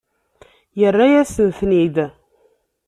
[0.79, 1.97] Yerra-yasen-ten-id?